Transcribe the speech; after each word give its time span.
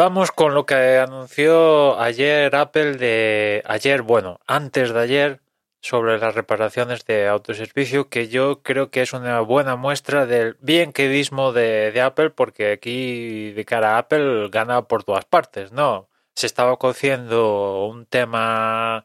vamos 0.00 0.32
con 0.32 0.54
lo 0.54 0.64
que 0.64 0.96
anunció 0.96 2.00
ayer 2.00 2.56
Apple 2.56 2.94
de 2.94 3.62
ayer, 3.66 4.00
bueno, 4.00 4.40
antes 4.46 4.94
de 4.94 4.98
ayer, 4.98 5.40
sobre 5.82 6.18
las 6.18 6.34
reparaciones 6.34 7.04
de 7.04 7.28
autoservicio, 7.28 8.08
que 8.08 8.28
yo 8.28 8.62
creo 8.62 8.90
que 8.90 9.02
es 9.02 9.12
una 9.12 9.40
buena 9.40 9.76
muestra 9.76 10.24
del 10.24 10.56
bien 10.62 10.94
quedismo 10.94 11.52
de, 11.52 11.92
de 11.92 12.00
Apple, 12.00 12.30
porque 12.30 12.72
aquí 12.72 13.52
de 13.52 13.64
cara 13.66 13.96
a 13.96 13.98
Apple 13.98 14.48
gana 14.50 14.88
por 14.88 15.04
todas 15.04 15.26
partes, 15.26 15.70
¿no? 15.70 16.08
Se 16.34 16.46
estaba 16.46 16.78
cociendo 16.78 17.84
un 17.84 18.06
tema 18.06 19.04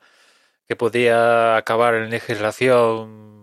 que 0.66 0.78
podía 0.78 1.58
acabar 1.58 1.96
en 1.96 2.10
legislación 2.10 3.35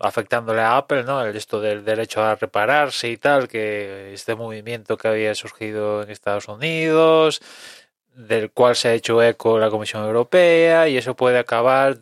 afectándole 0.00 0.62
a 0.62 0.76
Apple, 0.78 1.04
¿no? 1.04 1.22
El 1.24 1.36
esto 1.36 1.60
del 1.60 1.84
derecho 1.84 2.22
a 2.22 2.34
repararse 2.34 3.08
y 3.08 3.16
tal, 3.16 3.48
que 3.48 4.12
este 4.14 4.34
movimiento 4.34 4.96
que 4.96 5.08
había 5.08 5.34
surgido 5.34 6.02
en 6.02 6.10
Estados 6.10 6.48
Unidos, 6.48 7.42
del 8.14 8.50
cual 8.50 8.76
se 8.76 8.88
ha 8.88 8.94
hecho 8.94 9.22
eco 9.22 9.58
la 9.58 9.70
Comisión 9.70 10.04
Europea, 10.04 10.88
y 10.88 10.96
eso 10.96 11.14
puede 11.14 11.38
acabar 11.38 11.98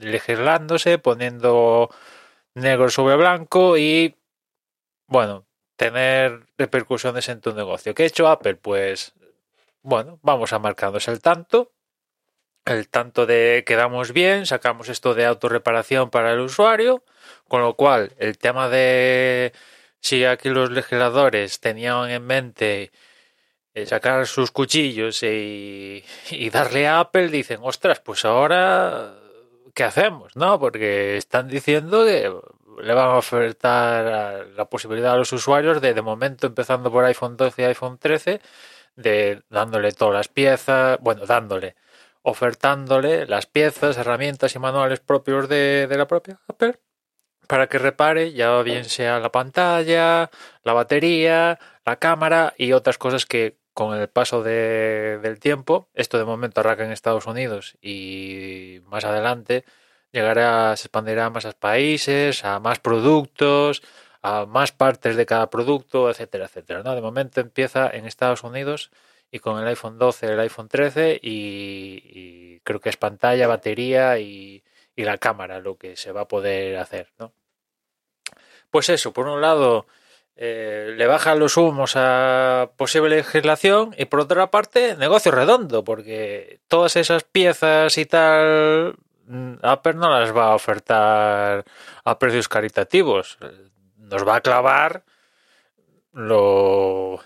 legislándose, 0.00 0.98
poniendo 0.98 1.90
negro 2.54 2.88
sobre 2.90 3.16
blanco 3.16 3.76
y, 3.76 4.16
bueno, 5.06 5.46
tener 5.76 6.46
repercusiones 6.56 7.28
en 7.28 7.40
tu 7.40 7.52
negocio. 7.54 7.94
¿Qué 7.94 8.04
ha 8.04 8.06
hecho 8.06 8.28
Apple? 8.28 8.56
Pues, 8.56 9.12
bueno, 9.82 10.18
vamos 10.22 10.52
a 10.52 10.58
marcarnos 10.58 11.06
el 11.08 11.20
tanto. 11.20 11.72
El 12.66 12.88
tanto 12.88 13.26
de 13.26 13.62
quedamos 13.64 14.12
bien, 14.12 14.44
sacamos 14.44 14.88
esto 14.88 15.14
de 15.14 15.24
autorreparación 15.24 16.10
para 16.10 16.32
el 16.32 16.40
usuario, 16.40 17.04
con 17.46 17.62
lo 17.62 17.74
cual 17.74 18.12
el 18.18 18.38
tema 18.38 18.68
de 18.68 19.52
si 20.00 20.24
aquí 20.24 20.48
los 20.48 20.70
legisladores 20.72 21.60
tenían 21.60 22.10
en 22.10 22.26
mente 22.26 22.90
eh, 23.74 23.86
sacar 23.86 24.26
sus 24.26 24.50
cuchillos 24.50 25.22
y, 25.22 26.02
darle 26.52 26.88
a 26.88 27.00
Apple, 27.00 27.28
dicen, 27.28 27.60
ostras, 27.62 28.00
pues 28.00 28.24
ahora 28.24 29.14
¿qué 29.72 29.84
hacemos? 29.84 30.34
¿No? 30.34 30.58
Porque 30.58 31.16
están 31.18 31.46
diciendo 31.48 32.04
que 32.04 32.32
le 32.82 32.94
van 32.94 33.10
a 33.10 33.18
ofertar 33.18 34.48
la 34.56 34.64
posibilidad 34.64 35.12
a 35.12 35.16
los 35.16 35.32
usuarios 35.32 35.80
de, 35.80 35.94
de 35.94 36.02
momento, 36.02 36.48
empezando 36.48 36.90
por 36.90 37.04
iPhone 37.04 37.36
12 37.36 37.62
y 37.62 37.64
iPhone 37.66 37.98
13, 37.98 38.40
de 38.96 39.42
dándole 39.50 39.92
todas 39.92 40.14
las 40.14 40.28
piezas, 40.28 40.98
bueno, 41.00 41.26
dándole, 41.26 41.76
ofertándole 42.26 43.24
las 43.26 43.46
piezas, 43.46 43.96
herramientas 43.96 44.56
y 44.56 44.58
manuales 44.58 44.98
propios 44.98 45.48
de, 45.48 45.86
de 45.86 45.96
la 45.96 46.08
propia 46.08 46.40
Apple 46.48 46.74
para 47.46 47.68
que 47.68 47.78
repare, 47.78 48.32
ya 48.32 48.60
bien 48.62 48.84
sea 48.84 49.20
la 49.20 49.30
pantalla, 49.30 50.30
la 50.64 50.72
batería, 50.72 51.60
la 51.84 51.96
cámara 52.00 52.52
y 52.58 52.72
otras 52.72 52.98
cosas 52.98 53.26
que 53.26 53.58
con 53.74 53.96
el 53.96 54.08
paso 54.08 54.42
de, 54.42 55.20
del 55.22 55.38
tiempo, 55.38 55.88
esto 55.94 56.18
de 56.18 56.24
momento 56.24 56.60
arranca 56.60 56.84
en 56.84 56.90
Estados 56.90 57.26
Unidos 57.26 57.76
y 57.80 58.80
más 58.86 59.04
adelante 59.04 59.64
llegará, 60.10 60.76
se 60.76 60.88
expandirá 60.88 61.26
a 61.26 61.30
más 61.30 61.46
países, 61.54 62.44
a 62.44 62.58
más 62.58 62.80
productos, 62.80 63.84
a 64.20 64.46
más 64.46 64.72
partes 64.72 65.14
de 65.14 65.26
cada 65.26 65.48
producto, 65.48 66.10
etcétera, 66.10 66.46
etcétera. 66.46 66.82
¿no? 66.82 66.96
De 66.96 67.02
momento 67.02 67.40
empieza 67.40 67.88
en 67.88 68.06
Estados 68.06 68.42
Unidos 68.42 68.90
y 69.30 69.38
con 69.38 69.58
el 69.58 69.66
iPhone 69.66 69.98
12, 69.98 70.26
el 70.26 70.40
iPhone 70.40 70.68
13 70.68 71.20
y, 71.22 72.60
creo 72.60 72.80
que 72.80 72.88
es 72.88 72.96
pantalla, 72.96 73.46
batería 73.46 74.18
y, 74.18 74.62
y, 74.94 75.04
la 75.04 75.18
cámara 75.18 75.60
lo 75.60 75.76
que 75.76 75.96
se 75.96 76.12
va 76.12 76.22
a 76.22 76.28
poder 76.28 76.76
hacer. 76.78 77.08
¿no? 77.18 77.32
Pues 78.70 78.88
eso, 78.88 79.12
por 79.12 79.26
un 79.28 79.40
lado 79.40 79.86
eh, 80.38 80.92
le 80.96 81.06
bajan 81.06 81.38
los 81.38 81.56
humos 81.56 81.94
a 81.96 82.70
posible 82.76 83.16
legislación 83.16 83.94
y 83.96 84.04
por 84.04 84.20
otra 84.20 84.50
parte 84.50 84.94
negocio 84.96 85.32
redondo 85.32 85.82
porque 85.82 86.60
todas 86.68 86.96
esas 86.96 87.24
piezas 87.24 87.96
y 87.96 88.04
tal 88.04 88.96
mm, 89.26 89.54
Apple 89.62 89.94
no 89.94 90.10
las 90.10 90.36
va 90.36 90.48
a 90.48 90.54
ofertar 90.54 91.64
a 92.04 92.18
precios 92.18 92.48
caritativos 92.48 93.38
nos 93.96 94.28
va 94.28 94.36
a 94.36 94.40
clavar 94.42 95.04
lo 96.12 97.20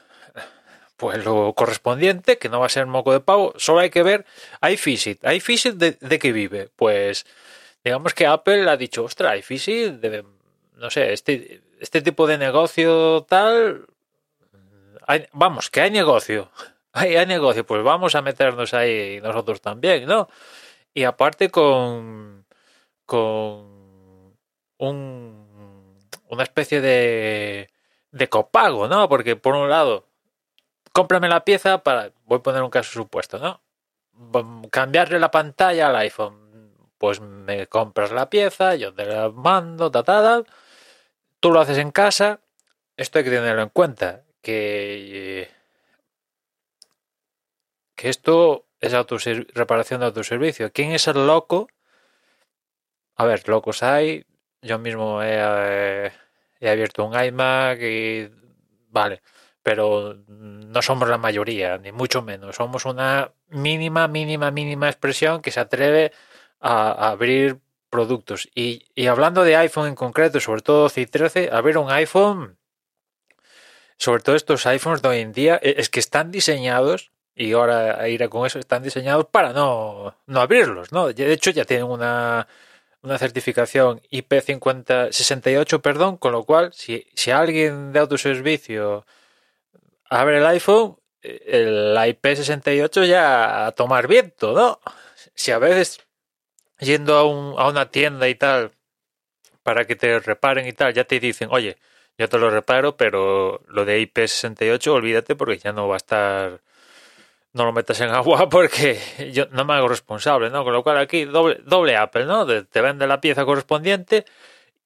pues 1.00 1.24
lo 1.24 1.54
correspondiente 1.54 2.38
que 2.38 2.48
no 2.48 2.60
va 2.60 2.66
a 2.66 2.68
ser 2.68 2.86
moco 2.86 3.12
de 3.12 3.20
pavo 3.20 3.54
solo 3.56 3.80
hay 3.80 3.90
que 3.90 4.02
ver 4.02 4.26
iFixit 4.62 5.24
iFixit 5.24 5.74
de, 5.74 5.96
de 6.00 6.18
qué 6.18 6.30
vive 6.32 6.68
pues 6.76 7.26
digamos 7.82 8.14
que 8.14 8.26
Apple 8.26 8.68
ha 8.70 8.76
dicho 8.76 9.02
ostra 9.04 9.36
iFixit 9.36 9.94
debe 9.94 10.24
no 10.80 10.88
sé, 10.90 11.12
este, 11.12 11.62
este 11.78 12.00
tipo 12.00 12.26
de 12.26 12.38
negocio 12.38 13.24
tal, 13.28 13.86
hay, 15.06 15.26
vamos, 15.32 15.70
que 15.70 15.82
hay 15.82 15.90
negocio, 15.90 16.50
hay, 16.92 17.16
hay 17.16 17.26
negocio, 17.26 17.66
pues 17.66 17.84
vamos 17.84 18.14
a 18.14 18.22
meternos 18.22 18.74
ahí 18.74 19.20
nosotros 19.22 19.60
también, 19.60 20.06
¿no? 20.06 20.28
Y 20.94 21.04
aparte 21.04 21.50
con, 21.50 22.46
con 23.04 24.34
un, 24.78 25.98
una 26.28 26.42
especie 26.42 26.80
de, 26.80 27.70
de 28.10 28.28
copago, 28.28 28.88
¿no? 28.88 29.08
Porque 29.08 29.36
por 29.36 29.54
un 29.54 29.68
lado, 29.68 30.06
cómprame 31.00 31.30
la 31.30 31.44
pieza 31.46 31.82
para, 31.82 32.12
voy 32.26 32.38
a 32.38 32.42
poner 32.42 32.62
un 32.62 32.68
caso 32.68 32.92
supuesto, 32.92 33.38
¿no? 33.38 33.62
Cambiarle 34.70 35.18
la 35.18 35.30
pantalla 35.30 35.88
al 35.88 35.96
iPhone, 35.96 36.74
pues 36.98 37.20
me 37.20 37.66
compras 37.68 38.12
la 38.12 38.28
pieza, 38.28 38.74
yo 38.74 38.92
te 38.92 39.06
la 39.06 39.30
mando, 39.30 39.90
ta, 39.90 40.44
tú 41.40 41.50
lo 41.50 41.60
haces 41.60 41.78
en 41.78 41.90
casa, 41.90 42.40
esto 42.98 43.18
hay 43.18 43.24
que 43.24 43.30
tenerlo 43.30 43.62
en 43.62 43.70
cuenta, 43.70 44.24
que, 44.42 45.48
que 47.96 48.08
esto 48.10 48.66
es 48.80 48.92
reparación 49.54 50.00
de 50.00 50.06
autoservicio. 50.06 50.70
¿Quién 50.70 50.92
es 50.92 51.08
el 51.08 51.26
loco? 51.26 51.68
A 53.16 53.24
ver, 53.24 53.48
locos 53.48 53.82
hay. 53.82 54.26
Yo 54.60 54.78
mismo 54.78 55.22
he, 55.22 56.12
he 56.60 56.68
abierto 56.68 57.04
un 57.04 57.18
iMac 57.18 57.80
y 57.80 58.30
vale, 58.90 59.22
pero 59.70 60.16
no 60.26 60.82
somos 60.82 61.08
la 61.08 61.16
mayoría, 61.16 61.78
ni 61.78 61.92
mucho 61.92 62.22
menos. 62.22 62.56
Somos 62.56 62.86
una 62.86 63.30
mínima, 63.50 64.08
mínima, 64.08 64.50
mínima 64.50 64.88
expresión 64.88 65.42
que 65.42 65.52
se 65.52 65.60
atreve 65.60 66.10
a, 66.58 67.10
abrir 67.10 67.60
productos. 67.88 68.48
Y, 68.52 68.88
y, 68.96 69.06
hablando 69.06 69.44
de 69.44 69.54
iPhone 69.54 69.86
en 69.86 69.94
concreto, 69.94 70.40
sobre 70.40 70.62
todo 70.62 70.88
C13, 70.88 71.52
a 71.52 71.60
ver 71.60 71.78
un 71.78 71.88
iPhone, 71.92 72.58
sobre 73.96 74.24
todo 74.24 74.34
estos 74.34 74.66
iPhones 74.66 75.02
de 75.02 75.08
hoy 75.08 75.18
en 75.20 75.32
día, 75.32 75.60
e, 75.62 75.76
es 75.78 75.88
que 75.88 76.00
están 76.00 76.32
diseñados, 76.32 77.12
y 77.36 77.52
ahora 77.52 78.08
iré 78.08 78.28
con 78.28 78.44
eso, 78.44 78.58
están 78.58 78.82
diseñados 78.82 79.26
para 79.26 79.52
no, 79.52 80.16
no 80.26 80.40
abrirlos, 80.40 80.90
¿no? 80.90 81.12
De 81.12 81.32
hecho, 81.32 81.52
ya 81.52 81.64
tienen 81.64 81.86
una, 81.86 82.48
una 83.02 83.18
certificación 83.18 84.02
IP5068, 84.10 85.80
perdón, 85.80 86.16
con 86.16 86.32
lo 86.32 86.42
cual, 86.42 86.72
si, 86.72 87.06
si 87.14 87.30
alguien 87.30 87.92
de 87.92 88.00
autoservicio 88.00 89.06
abre 90.10 90.38
el 90.38 90.46
iPhone, 90.46 90.96
el 91.22 91.96
IP68 91.96 93.06
ya 93.06 93.66
a 93.66 93.72
tomar 93.72 94.08
viento, 94.08 94.52
¿no? 94.52 94.80
Si 95.34 95.52
a 95.52 95.58
veces 95.58 96.00
yendo 96.80 97.16
a, 97.16 97.24
un, 97.24 97.58
a 97.58 97.68
una 97.68 97.90
tienda 97.90 98.28
y 98.28 98.34
tal 98.34 98.72
para 99.62 99.86
que 99.86 99.96
te 99.96 100.18
reparen 100.20 100.66
y 100.66 100.72
tal, 100.72 100.92
ya 100.94 101.04
te 101.04 101.20
dicen, 101.20 101.48
oye, 101.52 101.76
yo 102.18 102.28
te 102.28 102.38
lo 102.38 102.50
reparo, 102.50 102.96
pero 102.96 103.62
lo 103.68 103.84
de 103.84 104.00
IP68 104.02 104.88
olvídate 104.88 105.36
porque 105.36 105.58
ya 105.58 105.72
no 105.72 105.88
va 105.88 105.94
a 105.94 105.98
estar, 105.98 106.60
no 107.52 107.64
lo 107.64 107.72
metas 107.72 108.00
en 108.00 108.10
agua 108.14 108.48
porque 108.48 108.98
yo 109.32 109.46
no 109.52 109.64
me 109.64 109.74
hago 109.74 109.88
responsable, 109.88 110.50
¿no? 110.50 110.64
Con 110.64 110.72
lo 110.72 110.82
cual 110.82 110.98
aquí 110.98 111.24
doble, 111.24 111.60
doble 111.64 111.96
Apple, 111.96 112.26
¿no? 112.26 112.46
Te 112.46 112.80
vende 112.80 113.06
la 113.06 113.20
pieza 113.20 113.44
correspondiente 113.44 114.24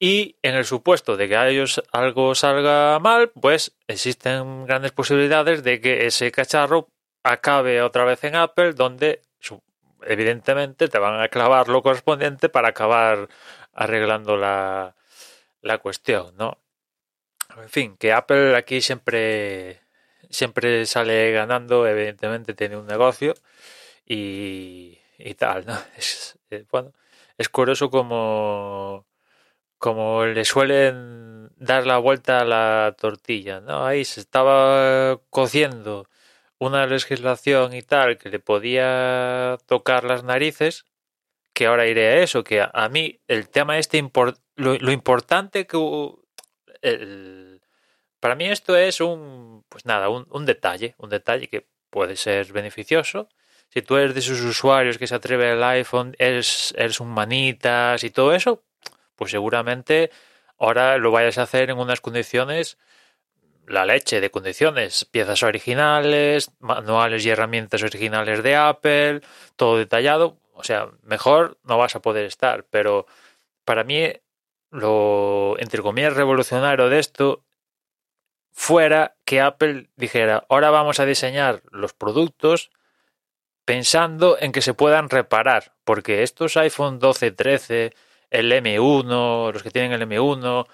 y 0.04 0.36
en 0.42 0.54
el 0.54 0.66
supuesto 0.66 1.16
de 1.16 1.28
que 1.28 1.36
a 1.36 1.48
ellos 1.48 1.82
algo 1.90 2.34
salga 2.34 2.98
mal, 2.98 3.30
pues 3.30 3.74
existen 3.88 4.66
grandes 4.66 4.92
posibilidades 4.92 5.62
de 5.62 5.80
que 5.80 6.04
ese 6.04 6.30
cacharro 6.30 6.88
acabe 7.22 7.80
otra 7.80 8.04
vez 8.04 8.22
en 8.24 8.36
Apple 8.36 8.74
donde 8.74 9.22
evidentemente 10.02 10.88
te 10.88 10.98
van 10.98 11.22
a 11.22 11.28
clavar 11.28 11.68
lo 11.68 11.82
correspondiente 11.82 12.50
para 12.50 12.68
acabar 12.68 13.30
arreglando 13.72 14.36
la, 14.36 14.94
la 15.62 15.78
cuestión, 15.78 16.36
¿no? 16.36 16.58
En 17.56 17.70
fin, 17.70 17.96
que 17.96 18.12
Apple 18.12 18.56
aquí 18.56 18.82
siempre 18.82 19.80
siempre 20.28 20.84
sale 20.84 21.32
ganando, 21.32 21.86
evidentemente 21.86 22.52
tiene 22.52 22.76
un 22.76 22.86
negocio 22.86 23.32
y, 24.04 24.98
y 25.16 25.34
tal, 25.34 25.64
¿no? 25.64 25.78
Es, 25.96 26.38
bueno, 26.70 26.92
es 27.38 27.48
curioso 27.48 27.88
como, 27.88 29.06
como 29.78 30.24
le 30.24 30.44
suelen 30.44 31.50
dar 31.56 31.86
la 31.86 31.98
vuelta 31.98 32.40
a 32.40 32.44
la 32.44 32.96
tortilla, 32.98 33.60
¿no? 33.60 33.86
Ahí 33.86 34.04
se 34.04 34.20
estaba 34.20 35.20
cociendo 35.30 36.06
una 36.58 36.86
legislación 36.86 37.74
y 37.74 37.82
tal 37.82 38.18
que 38.18 38.30
le 38.30 38.38
podía 38.38 39.58
tocar 39.66 40.04
las 40.04 40.24
narices, 40.24 40.84
que 41.52 41.66
ahora 41.66 41.86
iré 41.86 42.08
a 42.08 42.22
eso, 42.22 42.44
que 42.44 42.60
a, 42.60 42.88
mí 42.88 43.20
el 43.28 43.48
tema 43.48 43.78
este, 43.78 44.02
lo, 44.56 44.92
importante 44.92 45.66
que... 45.66 45.78
El, 46.82 47.60
para 48.20 48.34
mí 48.34 48.46
esto 48.46 48.76
es 48.76 49.00
un, 49.00 49.64
pues 49.68 49.86
nada, 49.86 50.08
un, 50.08 50.26
un, 50.30 50.46
detalle, 50.46 50.94
un 50.98 51.10
detalle 51.10 51.48
que 51.48 51.66
puede 51.90 52.16
ser 52.16 52.52
beneficioso. 52.52 53.28
Si 53.68 53.82
tú 53.82 53.96
eres 53.96 54.14
de 54.14 54.20
esos 54.20 54.40
usuarios 54.40 54.98
que 54.98 55.06
se 55.06 55.14
atreve 55.14 55.50
al 55.50 55.62
iPhone, 55.62 56.14
eres, 56.18 56.74
eres 56.76 57.00
un 57.00 57.08
manitas 57.08 58.02
y 58.04 58.10
todo 58.10 58.34
eso, 58.34 58.62
pues 59.16 59.30
seguramente 59.30 60.10
ahora 60.58 60.98
lo 60.98 61.10
vayas 61.10 61.38
a 61.38 61.42
hacer 61.42 61.70
en 61.70 61.78
unas 61.78 62.00
condiciones, 62.00 62.78
la 63.66 63.84
leche 63.84 64.20
de 64.20 64.30
condiciones, 64.30 65.04
piezas 65.06 65.42
originales, 65.42 66.50
manuales 66.60 67.24
y 67.24 67.30
herramientas 67.30 67.82
originales 67.82 68.42
de 68.42 68.56
Apple, 68.56 69.20
todo 69.56 69.78
detallado. 69.78 70.38
O 70.52 70.62
sea, 70.64 70.88
mejor 71.02 71.58
no 71.64 71.78
vas 71.78 71.96
a 71.96 72.02
poder 72.02 72.26
estar, 72.26 72.64
pero 72.70 73.06
para 73.64 73.84
mí 73.84 74.12
lo, 74.70 75.56
entre 75.58 75.82
comillas, 75.82 76.14
revolucionario 76.14 76.88
de 76.88 76.98
esto 76.98 77.44
fuera 78.52 79.16
que 79.24 79.40
Apple 79.40 79.90
dijera, 79.96 80.44
ahora 80.48 80.70
vamos 80.70 81.00
a 81.00 81.06
diseñar 81.06 81.62
los 81.70 81.92
productos 81.92 82.70
pensando 83.64 84.36
en 84.38 84.52
que 84.52 84.62
se 84.62 84.74
puedan 84.74 85.10
reparar, 85.10 85.74
porque 85.84 86.22
estos 86.22 86.56
iPhone 86.56 86.98
12, 86.98 87.32
13, 87.32 87.94
el 88.30 88.52
M1, 88.52 89.52
los 89.52 89.62
que 89.62 89.70
tienen 89.70 89.92
el 89.92 90.08
M1, 90.08 90.66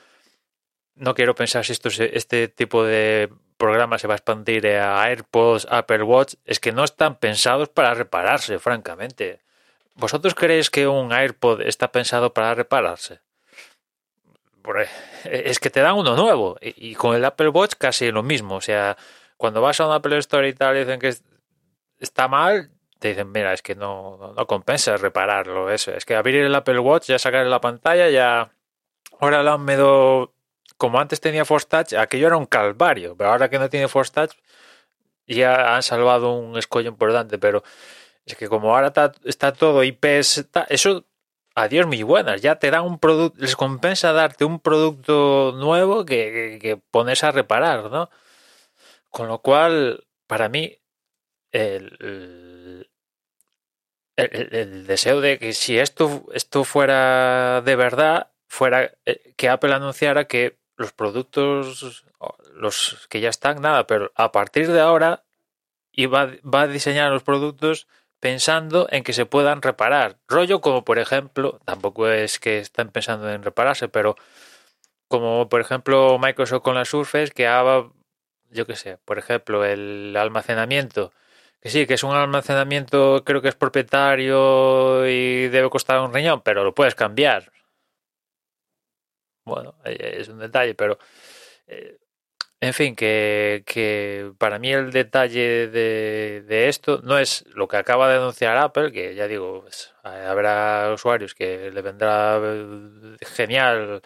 no 0.94 1.14
quiero 1.14 1.35
pensar 1.35 1.64
si 1.64 1.73
esto, 1.73 1.88
este 1.88 2.49
tipo 2.49 2.85
de 2.85 3.31
programa 3.56 3.99
se 3.99 4.06
va 4.06 4.14
a 4.14 4.17
expandir 4.17 4.67
a 4.67 5.02
AirPods, 5.05 5.67
Apple 5.70 6.02
Watch, 6.02 6.35
es 6.44 6.61
que 6.61 6.73
no 6.73 6.85
están 6.85 7.17
pensados 7.17 7.69
para 7.69 7.94
repararse, 7.94 8.58
francamente. 8.58 9.41
¿Vosotros 9.94 10.35
creéis 10.35 10.70
que 10.70 10.88
un 10.88 11.12
AirPod 11.12 11.61
está 11.62 11.93
pensado 11.93 12.32
para 12.32 12.55
repararse? 12.55 13.20
Es 15.25 15.58
que 15.58 15.70
te 15.70 15.81
dan 15.81 15.96
uno 15.96 16.17
nuevo 16.17 16.56
y 16.61 16.94
con 16.94 17.14
el 17.17 17.25
Apple 17.25 17.49
Watch 17.49 17.75
casi 17.79 18.11
lo 18.11 18.23
mismo. 18.23 18.56
O 18.56 18.61
sea, 18.61 18.96
cuando 19.37 19.61
vas 19.61 19.81
a 19.81 19.87
un 19.87 19.93
Apple 19.93 20.19
Store 20.19 20.49
y 20.49 20.53
tal 20.53 20.76
y 20.76 20.81
dicen 20.81 21.00
que 21.00 21.14
está 21.99 22.29
mal, 22.29 22.70
te 23.00 23.08
dicen, 23.08 23.32
mira, 23.32 23.52
es 23.52 23.62
que 23.62 23.75
no, 23.75 24.35
no, 24.37 24.47
compensa 24.47 24.97
repararlo. 24.97 25.70
Eso. 25.70 25.93
Es 25.93 26.05
que 26.05 26.14
abrir 26.14 26.37
el 26.44 26.55
Apple 26.55 26.79
Watch, 26.79 27.06
ya 27.08 27.19
sacar 27.19 27.47
la 27.47 27.61
pantalla, 27.61 28.08
ya... 28.11 28.52
Ahora 29.19 29.43
la 29.43 29.55
han 29.55 29.64
medio... 29.64 30.32
Como 30.76 31.00
antes 31.00 31.20
tenía 31.20 31.44
Force 31.44 31.67
Touch, 31.69 31.94
aquello 31.94 32.29
era 32.29 32.37
un 32.37 32.47
calvario, 32.47 33.17
pero 33.17 33.31
ahora 33.31 33.50
que 33.50 33.58
no 33.58 33.69
tiene 33.69 33.88
Force 33.88 34.12
Touch, 34.12 34.32
ya 35.26 35.76
han 35.76 35.82
salvado 35.82 36.32
un 36.32 36.56
escollo 36.58 36.88
importante, 36.88 37.38
pero 37.38 37.62
es 38.25 38.37
que 38.37 38.49
como 38.49 38.75
ahora 38.75 38.93
está, 39.25 39.53
todo 39.53 39.85
IPS, 39.85 40.46
eso, 40.70 41.05
adiós 41.55 41.87
muy 41.87 42.03
buenas, 42.03 42.41
ya 42.41 42.56
te 42.56 42.70
dan 42.70 42.85
un 42.85 42.99
producto, 42.99 43.38
les 43.41 43.56
compensa 43.56 44.12
darte 44.12 44.44
un 44.46 44.61
producto 44.61 45.53
nuevo 45.56 46.06
que, 46.06 46.58
que, 46.62 46.79
pones 46.79 47.25
a 47.25 47.32
reparar, 47.32 47.91
¿no? 47.91 48.08
Con 49.11 49.29
lo 49.29 49.41
cual, 49.41 50.06
para 50.26 50.49
mí, 50.49 50.79
el, 51.53 52.90
el, 54.25 54.87
deseo 54.87 55.20
de 55.20 55.38
que 55.38 55.52
si 55.52 55.78
esto, 55.78 56.26
esto 56.32 56.64
fuera 56.64 57.62
de 57.62 57.76
verdad, 57.76 58.31
fuera 58.49 58.93
eh, 59.06 59.34
que 59.37 59.49
Apple 59.49 59.75
anunciara 59.75 60.26
que 60.26 60.58
los 60.76 60.93
productos, 60.93 62.05
los 62.55 63.06
que 63.11 63.20
ya 63.20 63.28
están, 63.28 63.61
nada, 63.61 63.87
pero 63.87 64.12
a 64.14 64.32
partir 64.32 64.70
de 64.72 64.81
ahora 64.81 65.25
iba, 65.93 66.31
va 66.43 66.62
a 66.62 66.67
diseñar 66.67 67.12
los 67.12 67.22
productos 67.22 67.87
pensando 68.20 68.87
en 68.90 69.02
que 69.02 69.12
se 69.12 69.26
puedan 69.26 69.62
reparar. 69.62 70.19
Rollo 70.28 70.61
como 70.61 70.84
por 70.84 70.99
ejemplo, 70.99 71.61
tampoco 71.64 72.08
es 72.08 72.38
que 72.38 72.58
estén 72.58 72.88
pensando 72.90 73.31
en 73.31 73.43
repararse, 73.43 73.88
pero 73.88 74.17
como 75.08 75.49
por 75.49 75.61
ejemplo 75.61 76.19
Microsoft 76.19 76.62
con 76.62 76.76
la 76.76 76.84
Surface 76.84 77.32
que 77.32 77.46
haga, 77.46 77.90
yo 78.50 78.67
qué 78.67 78.76
sé, 78.76 78.99
por 79.05 79.19
ejemplo, 79.19 79.64
el 79.64 80.17
almacenamiento, 80.17 81.12
que 81.61 81.71
sí, 81.71 81.87
que 81.87 81.95
es 81.95 82.05
un 82.05 82.15
almacenamiento, 82.15 83.23
creo 83.25 83.43
que 83.43 83.49
es 83.49 83.55
propietario 83.55 85.07
y 85.07 85.49
debe 85.49 85.71
costar 85.71 86.01
un 86.01 86.12
riñón, 86.15 86.43
pero 86.43 86.65
lo 86.65 86.75
puedes 86.75 86.95
cambiar. 86.95 87.53
Bueno, 89.45 89.75
eh, 89.85 90.17
es 90.21 90.29
un 90.29 90.39
detalle, 90.39 90.75
pero 90.75 90.99
eh, 91.67 91.99
en 92.61 92.75
fin, 92.75 92.95
que, 92.95 93.62
que, 93.67 94.33
para 94.39 94.59
mí 94.59 94.71
el 94.73 94.93
detalle 94.93 95.69
de, 95.69 96.43
de, 96.47 96.69
esto 96.69 97.01
no 97.03 97.19
es 97.19 97.45
lo 97.55 97.69
que 97.69 97.79
acaba 97.79 98.09
de 98.11 98.17
anunciar 98.19 98.59
Apple, 98.59 98.93
que 98.93 99.15
ya 99.15 99.27
digo, 99.27 99.63
pues, 99.63 99.95
habrá 100.03 100.93
usuarios 100.93 101.35
que 101.35 101.71
le 101.71 101.83
vendrá 101.83 102.39
eh, 102.43 103.17
genial 103.23 104.03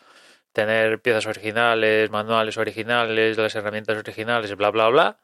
tener 0.53 1.01
piezas 1.01 1.27
originales, 1.27 2.11
manuales 2.11 2.57
originales, 2.59 3.37
las 3.39 3.55
herramientas 3.57 3.99
originales, 3.99 4.55
bla, 4.57 4.71
bla, 4.71 4.89
bla. 4.89 5.19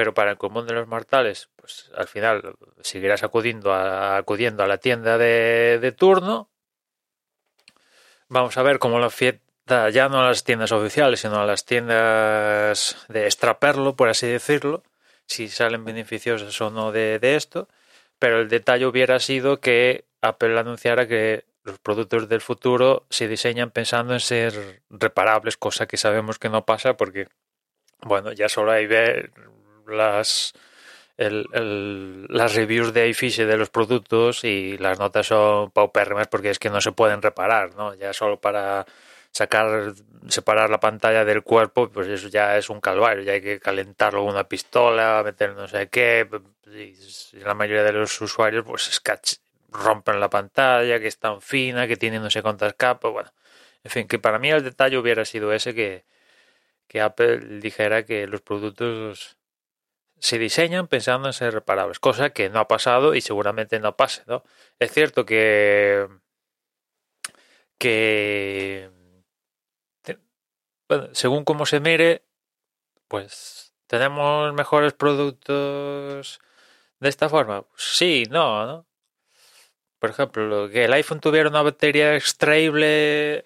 Pero 0.00 0.14
para 0.14 0.30
el 0.30 0.38
común 0.38 0.66
de 0.66 0.72
los 0.72 0.88
mortales, 0.88 1.50
pues 1.56 1.90
al 1.94 2.08
final 2.08 2.56
seguirás 2.80 3.22
acudiendo 3.22 3.74
a, 3.74 4.16
acudiendo 4.16 4.62
a 4.62 4.66
la 4.66 4.78
tienda 4.78 5.18
de, 5.18 5.78
de 5.78 5.92
turno. 5.92 6.48
Vamos 8.28 8.56
a 8.56 8.62
ver 8.62 8.78
cómo 8.78 8.98
lo, 8.98 9.10
ya 9.90 10.08
no 10.08 10.20
a 10.20 10.28
las 10.28 10.42
tiendas 10.42 10.72
oficiales, 10.72 11.20
sino 11.20 11.38
a 11.38 11.44
las 11.44 11.66
tiendas 11.66 12.96
de 13.10 13.26
extraperlo, 13.26 13.94
por 13.94 14.08
así 14.08 14.26
decirlo, 14.26 14.84
si 15.26 15.48
salen 15.50 15.84
beneficiosas 15.84 16.58
o 16.62 16.70
no 16.70 16.92
de, 16.92 17.18
esto. 17.22 17.68
Pero 18.18 18.40
el 18.40 18.48
detalle 18.48 18.86
hubiera 18.86 19.18
sido 19.18 19.60
que 19.60 20.06
Apple 20.22 20.58
anunciara 20.58 21.06
que 21.06 21.44
los 21.62 21.78
productos 21.78 22.26
del 22.26 22.40
futuro 22.40 23.04
se 23.10 23.28
diseñan 23.28 23.70
pensando 23.70 24.14
en 24.14 24.20
ser 24.20 24.80
reparables, 24.88 25.58
cosa 25.58 25.84
que 25.86 25.98
sabemos 25.98 26.38
que 26.38 26.48
no 26.48 26.64
pasa 26.64 26.96
porque, 26.96 27.28
bueno, 28.00 28.32
ya 28.32 28.48
solo 28.48 28.72
hay 28.72 28.86
ver 28.86 29.30
las, 29.90 30.54
las 31.16 32.54
reviews 32.54 32.92
de 32.94 33.08
iFish 33.08 33.38
de 33.38 33.56
los 33.56 33.70
productos 33.70 34.44
y 34.44 34.78
las 34.78 34.98
notas 34.98 35.26
son 35.26 35.70
paupérrimas 35.70 36.28
porque 36.28 36.50
es 36.50 36.58
que 36.58 36.70
no 36.70 36.80
se 36.80 36.92
pueden 36.92 37.22
reparar, 37.22 37.74
¿no? 37.74 37.94
Ya 37.94 38.12
solo 38.12 38.40
para 38.40 38.86
sacar, 39.32 39.92
separar 40.28 40.70
la 40.70 40.80
pantalla 40.80 41.24
del 41.24 41.42
cuerpo, 41.42 41.90
pues 41.90 42.08
eso 42.08 42.28
ya 42.28 42.56
es 42.56 42.70
un 42.70 42.80
calvario, 42.80 43.22
ya 43.22 43.32
hay 43.32 43.42
que 43.42 43.60
calentarlo 43.60 44.20
con 44.20 44.30
una 44.30 44.44
pistola, 44.44 45.22
meter 45.24 45.54
no 45.54 45.68
sé 45.68 45.88
qué, 45.88 46.28
la 47.44 47.54
mayoría 47.54 47.84
de 47.84 47.92
los 47.92 48.20
usuarios 48.20 48.64
pues 48.64 49.00
rompen 49.72 50.20
la 50.20 50.30
pantalla, 50.30 50.98
que 51.00 51.06
es 51.06 51.18
tan 51.18 51.40
fina, 51.40 51.86
que 51.86 51.96
tiene 51.96 52.18
no 52.18 52.30
sé 52.30 52.42
cuántas 52.42 52.74
capas, 52.74 53.12
bueno, 53.12 53.32
en 53.84 53.90
fin, 53.90 54.08
que 54.08 54.18
para 54.18 54.38
mí 54.38 54.50
el 54.50 54.64
detalle 54.64 54.98
hubiera 54.98 55.24
sido 55.24 55.52
ese 55.52 55.74
que, 55.74 56.04
que 56.88 57.00
Apple 57.00 57.60
dijera 57.60 58.04
que 58.04 58.26
los 58.26 58.40
productos 58.42 59.38
se 60.20 60.38
diseñan 60.38 60.86
pensando 60.88 61.28
en 61.28 61.32
ser 61.34 61.54
reparables, 61.54 61.98
cosa 61.98 62.30
que 62.30 62.50
no 62.50 62.60
ha 62.60 62.68
pasado 62.68 63.14
y 63.14 63.20
seguramente 63.22 63.80
no 63.80 63.96
pase, 63.96 64.22
¿no? 64.26 64.44
Es 64.78 64.92
cierto 64.92 65.26
que 65.26 66.08
que 67.78 68.90
según 71.12 71.44
cómo 71.44 71.66
se 71.66 71.80
mire, 71.80 72.24
pues 73.08 73.74
tenemos 73.86 74.52
mejores 74.54 74.92
productos 74.94 76.40
de 77.00 77.08
esta 77.08 77.28
forma. 77.28 77.64
Sí, 77.76 78.24
no, 78.30 78.66
¿no? 78.66 78.86
Por 79.98 80.10
ejemplo, 80.10 80.68
que 80.70 80.84
el 80.84 80.92
iPhone 80.94 81.20
tuviera 81.20 81.48
una 81.48 81.62
batería 81.62 82.16
extraíble 82.16 83.44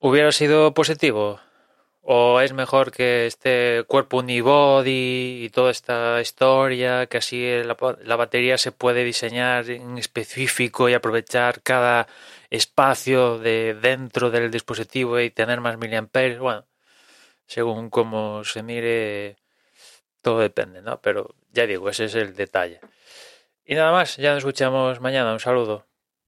hubiera 0.00 0.32
sido 0.32 0.74
positivo. 0.74 1.40
¿O 2.10 2.40
es 2.40 2.54
mejor 2.54 2.90
que 2.90 3.26
este 3.26 3.84
cuerpo 3.86 4.18
unibody 4.18 5.44
y 5.44 5.50
toda 5.50 5.70
esta 5.70 6.18
historia, 6.22 7.06
que 7.06 7.18
así 7.18 7.46
la, 7.64 7.76
la, 8.02 8.16
batería 8.16 8.56
se 8.56 8.72
puede 8.72 9.04
diseñar 9.04 9.68
en 9.68 9.98
específico 9.98 10.88
y 10.88 10.94
aprovechar 10.94 11.60
cada 11.62 12.06
espacio 12.48 13.38
de 13.38 13.74
dentro 13.74 14.30
del 14.30 14.50
dispositivo 14.50 15.20
y 15.20 15.28
tener 15.28 15.60
más 15.60 15.76
miliamperios? 15.76 16.40
Bueno, 16.40 16.64
según 17.46 17.90
cómo 17.90 18.42
se 18.44 18.62
mire, 18.62 19.36
todo 20.22 20.40
depende, 20.40 20.80
¿no? 20.80 21.00
Pero 21.02 21.34
ya 21.52 21.66
digo, 21.66 21.90
ese 21.90 22.06
es 22.06 22.14
el 22.14 22.34
detalle. 22.34 22.80
Y 23.66 23.74
nada 23.74 23.92
más, 23.92 24.16
ya 24.16 24.30
nos 24.30 24.38
escuchamos 24.38 25.00
mañana. 25.00 25.32
Un 25.34 25.40
saludo. 25.40 25.87